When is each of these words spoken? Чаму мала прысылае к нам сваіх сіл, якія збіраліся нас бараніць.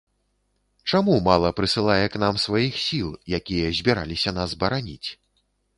Чаму 0.91 1.17
мала 1.27 1.51
прысылае 1.59 2.05
к 2.15 2.23
нам 2.23 2.41
сваіх 2.47 2.81
сіл, 2.87 3.09
якія 3.41 3.67
збіраліся 3.83 4.39
нас 4.41 4.59
бараніць. 4.65 5.09